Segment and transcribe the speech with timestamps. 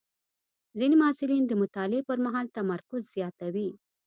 [0.77, 3.69] ځینې محصلین د مطالعې پر مهال تمرکز زیاتوي.